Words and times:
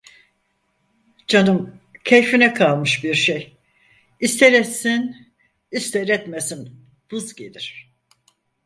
Canım, 1.27 1.79
keyfine 2.03 2.53
kalmış 2.53 3.03
bir 3.03 3.13
şey, 3.15 3.57
ister 4.19 4.53
etsin 4.53 5.27
ister 5.71 6.07
etmesin, 6.07 6.75
vız 7.11 7.35
gelir. 7.35 7.93